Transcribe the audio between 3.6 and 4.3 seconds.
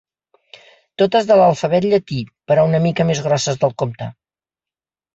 del compte.